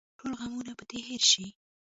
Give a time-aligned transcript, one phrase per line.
[0.17, 1.45] ټول غمونه به دې هېر شي.